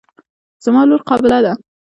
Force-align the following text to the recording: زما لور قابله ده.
زما 0.63 0.81
لور 0.89 1.01
قابله 1.09 1.39
ده. 1.45 1.53